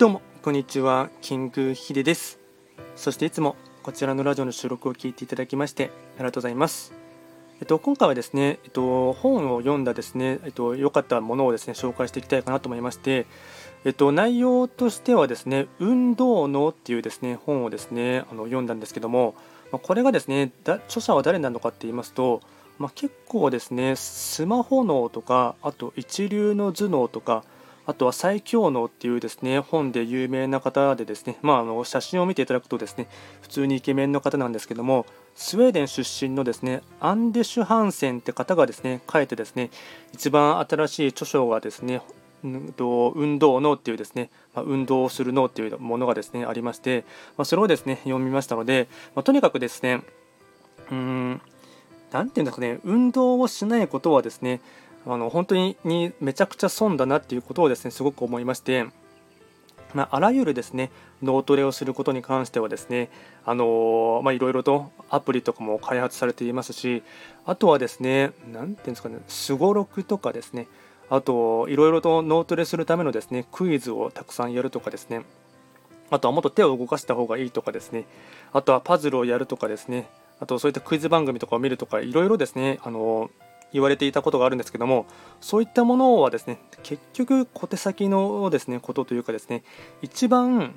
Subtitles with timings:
[0.00, 2.38] どうもこんにちはキングヒデです。
[2.96, 6.94] そしていつもこちらのラジオの収録を聞いていただきましてありがとうございます。
[7.60, 13.26] えっと、今回はですね、えっと、本を読んだですね、えっと、良かったものをですね、紹介していきたいかなと思いまして、
[13.84, 19.34] えっと、内容としてはですね、運動脳っていうですね、本をですね、あの読んだんですけども、
[19.70, 22.40] まこれがですね、著者は誰なのかって言いますと、
[22.78, 27.44] まあ、結構ですね、スマホ脳とか、あと一流の頭脳とか、
[27.86, 33.08] あとは最強能っていうですね本で有名な方でですね、まあ、あの写真を見ていただくとですね
[33.40, 39.70] 普通にイケメンの方なんですけどもスウェーデン出身のですねアンデシュ・ハンセンって方がですね書いてですね
[40.12, 42.02] 一番新しい著書がですね
[42.42, 47.04] 運動脳っていうですね、まあ、運動をする脳っていうものがですねありまして、
[47.36, 50.02] まあ、それをですね読みましたので、まあ、とにかくですね
[50.90, 51.42] うーん
[52.12, 54.60] 何て言うんですかね運動をしないことはですね
[55.06, 58.86] あの本当ににめちゃくちゃ損だなっていうことをですねすごく思いまして、
[59.94, 60.90] まあ、あらゆるですね
[61.22, 63.10] 脳トレをすることに関してはですね
[63.44, 67.02] あのまあいろいろとアプリとかも開発されていますし
[67.46, 70.66] あとはですね何ていうんですかねすごろくとかですね
[71.08, 75.22] あといろいろと脳トレするためのですねクイズをたくさんやるとかですね
[76.10, 78.04] あとはもっと手を動かした方がいいとかですね
[78.52, 80.08] あとはパズルをやるとかですね
[80.40, 83.30] あとそういったクイズ番組とかを見るとかいろいろですねあの
[83.72, 85.06] 言われていたことがあるんですけども
[85.40, 89.62] そういったものはですね結局小手先のですねことというかですね
[90.02, 90.74] 一番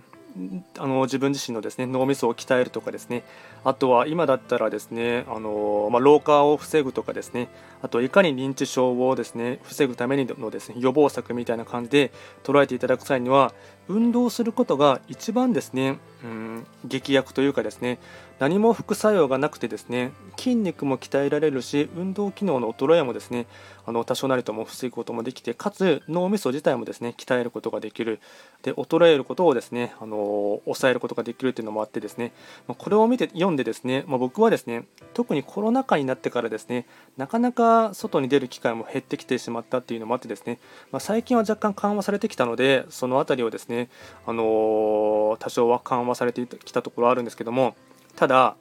[0.80, 3.24] あの自分自身のですね脳みそを鍛えるとかですね
[3.64, 7.50] あとは今だったらですねあの、まあ、老化を防ぐとかですね
[7.82, 12.12] あといかに認知症をですね防ぐためにのですね予防策みたいな感じで
[12.44, 13.54] 捉えていただく際には
[13.88, 18.00] 運動することが一番ですね、うん、劇薬というかですね
[18.40, 23.46] 何も副作用がなくてですね筋肉も鍛えられるし運動機能の衰えもですね
[23.86, 28.20] あの多少なりとも防ぐこともできてかつ脳みそ自体もですね鍛えることができる。
[28.62, 32.32] で衰えることをですねあの抑えることができるというのもあってですね
[32.68, 36.86] これを見て読んでですね、まあ、僕はですね特にコロナ禍になってからですね
[37.18, 40.60] なかなか外に出る機会も減ってきてしまったっていうのもあってですね、
[40.92, 43.90] まあ、最近は若干緩和されてきたのでその辺りをですねね
[44.26, 47.76] あの多少は緩和されてきたところあるんですけども
[48.16, 48.56] ただ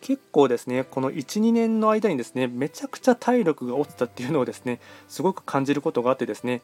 [0.00, 6.62] 結構ですねこの12年の間にですねめちゃくちゃ体力が落ちたっていうのをですねすごく感じることがあってですね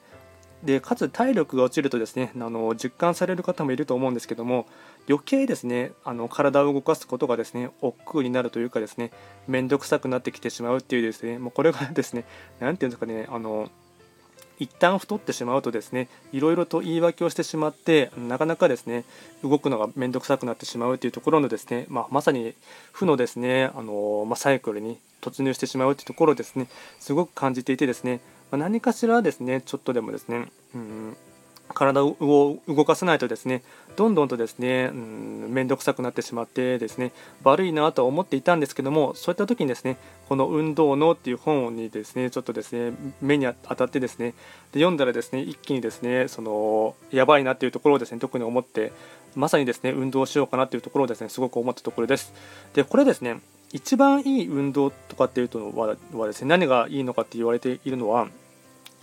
[0.64, 4.66] でかつ体力が落ちるとですねあの実感される方もいると思うんですけども
[5.08, 9.10] 余計ですねあの体を動かすことがですね億劫になるというかですね
[9.46, 12.24] 面倒くさくなってきてしまうっていうですねもうこれがですね
[12.60, 13.68] 何て言うんですかねあの
[14.64, 19.04] 一旦太ってしまうとですねいろいろと言い訳をしてしまってなかなかですね
[19.42, 22.54] 動くのが面倒くさくなってしまうというところのですね、まあ、まさに
[22.92, 26.66] 負のですねあの、まあ、サイクルに突入してしまうというところをですね
[26.98, 28.20] すごく感じていてですね、
[28.50, 31.16] まあ、何かしらですねちょっとでもですね、うん
[31.72, 33.62] 体を動かさないとですね
[33.96, 39.96] どんどんとですね面倒、くさくなってしまってですね悪いなとは思っていたんですけどもそういった時にですね
[40.28, 44.34] この「運動の」っていう本にですねちょっとですね目に当たってですね
[44.72, 48.92] で読んだらですね一気にですねそのやばいなっていうところをですね特に思って
[49.34, 52.32] まさにですね運動しようかなっていうところをですねすごく思ったところです。
[52.74, 53.40] でこれですね
[53.72, 58.28] 一番いい運動とかっていうとははですね何がいいのかって言われているのは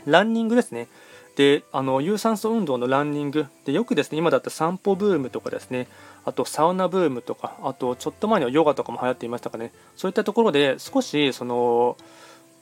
[0.05, 0.88] ランニングですね。
[1.36, 5.88] であの有酸素運動のランニングでよくですね今だった散歩ブームとかですね
[6.25, 9.72] あとサウナブームとかあとちょっと前にはヨガとかも流行っていましたかね。
[9.96, 11.97] そういったところで少しその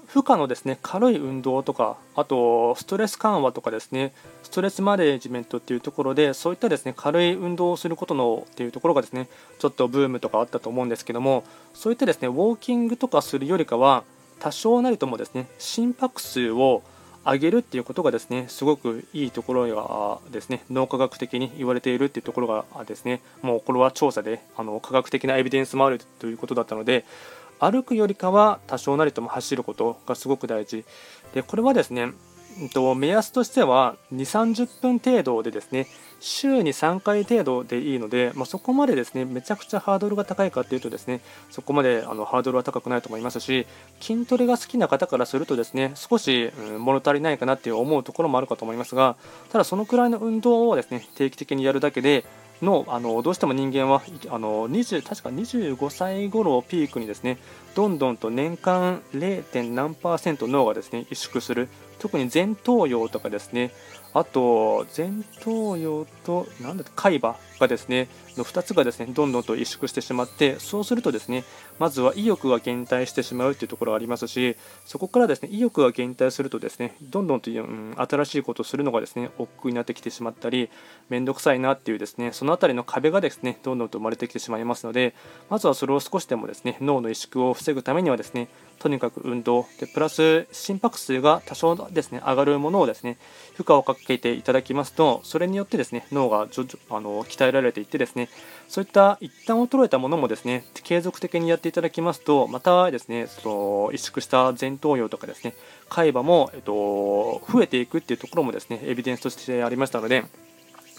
[0.09, 9.28] 負荷のですね軽い運動とかあとストレス緩和とかですねストレスマネージメントっていうところでそういったですね軽い運動をすることのっていうところがですね
[9.59, 11.44] ちょっとブームとかあったと思うんですけども
[11.75, 14.03] そういったですねウォーキングとかするよりかは
[14.40, 16.81] 多少なりともですね心拍数を
[17.31, 27.06] 上げるっていうことがですねすごくいいところがですね脳科学的に言われているっていうところがですねもうこれは調査であの科学的なエビデンスもあるということだったので
[27.59, 30.85] 歩くよりかは多少なりとも走ることがすごく大事。
[31.34, 32.14] でこれはですね
[32.73, 35.87] と目安としては2 3 0分程度でですね
[36.19, 43.66] 週に3回程度でいいので、まあ、そこまでですねめちゃくちゃハードルが高いかというとですねそこまであのハードルは高くないと思いますし
[44.01, 49.16] 筋トレが好きな方からするとですね少し、うん、物足りないかなって思うところもあるかと思いますが
[49.52, 52.25] ただそのくらいの運動をですね定期的にやるだけで
[52.61, 57.37] のあのどうしても人間はあの20確か25歳頃をピークにですね
[57.75, 59.72] どんどんと年間 0.
[59.72, 61.69] 何パーセント脳がですね萎縮する
[61.99, 63.72] 特に前頭葉とかですね。
[64.13, 65.11] あと前
[65.41, 68.07] 頭葉と何だ海馬がですね
[68.37, 71.43] の2つがですねどんどんと萎縮してしまってそうするとですね
[71.79, 74.55] まずは意欲が減退してしまうというところがありますし
[74.85, 80.70] そこからですね意欲が減退するとですねどんどんとい、うん、新しいことをするのがですね億劫になってきてしまったり
[81.09, 85.16] 面倒くさいなっていうですねその辺りの壁がですねどんどんと生まれてきてしまいますので
[85.49, 88.49] まずはそれを少しでもですね脳の萎縮を防ぐためにはですね
[88.79, 89.67] とにかく運動。
[89.79, 93.17] でプラス心拍数が多少ですね上がるものをですね
[93.53, 98.29] 負荷をかけていただきますとそれによってですね脳があの鍛えられていってですね
[98.67, 105.53] そういった一旦衰えたものもですね継続的にやっていただきますとまたですねその萎縮した前頭葉とかですね
[105.89, 110.25] 海馬も、えっと、増えていくっていうところもですねエビデンスとしてありましたので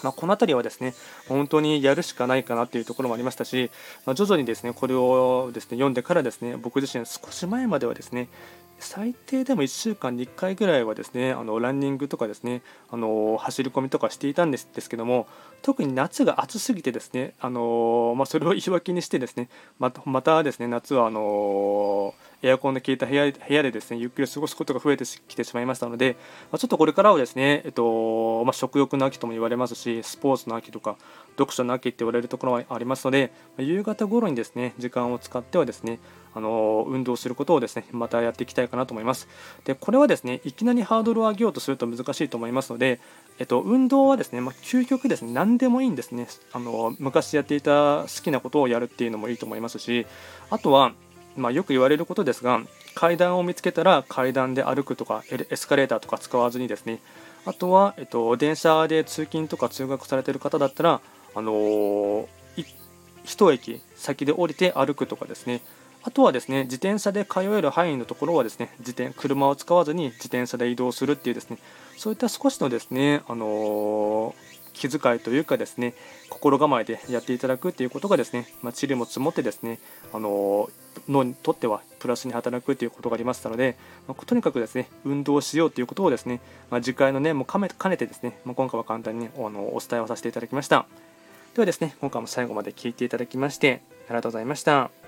[0.03, 0.93] まあ、この辺りはですね
[1.27, 3.69] 本当にやるしかないかなっていうところもありましたし、
[4.05, 8.27] まあ、徐々にですねこれをですね読んでからですね僕自身少し前まではですね
[8.81, 15.27] 最低でも1週間に1回ぐらいはですねあのランニングとかですねあの走り込みとかしていたんですですけども
[15.61, 19.49] 特に夏が暑すぎてですねあの、まあ、それを言い訳にしてですね
[19.79, 26.17] またまたですね夏はあのエアコンで効いた部屋部屋でですねゆっくり過ごすことが増えてきてしまいましたので、
[26.51, 30.97] まあ、ちょっとこれからはですね、えっとまあ、食欲の秋とも言われますしスポーツの秋とか
[31.31, 35.99] 読書の秋って言われるところはありますので、まあ、夕方頃にですね時間を使ってはですね
[36.33, 39.27] あの運動することをですねまたやっていきたいかなと思います
[39.65, 42.99] でこれはですねいきなりハードルを上げようとすると難しいと思いますので
[43.41, 46.95] えっと、運動はですね、まあ、究極ですね、何でもいいんですねあの。
[46.99, 50.05] 昔やっていた好きなことをやるっていうのもいいと思いますし、
[50.51, 50.93] あとは、
[51.35, 52.61] まあ、よく言われることですが
[52.93, 56.99] 階段を見つけたら階段で歩くとかエスカレーターとか使わずにですね。
[57.45, 61.01] あとは、えっと、電車で通勤とか通学されている方だったら、
[61.33, 62.27] あのー、
[63.23, 65.61] 一駅先で降りて歩くとかですね。
[66.03, 71.57] あとはですね自転車で通える範囲のところはですね自転車を使わずに自転車で移動するっていうですね。
[71.97, 74.50] そういった少しのですね、あのー
[74.81, 75.93] 気遣いというかですね
[76.29, 79.79] 心構えでやっていただくということがですね、まあ、塵も積もってですね
[80.11, 80.69] あの
[81.07, 86.41] 脳にとってはプラスに働くということがありましたので、まあ、とにかくですね運動しようということをですね、
[86.71, 90.87] まあ、次回のねも兼ねてですね、まあ、今回は簡単に、ね、あのお伝えをさせていただきました。
[91.53, 95.00] ではですね今回も最後まで聞いていただきましてありがとうございました。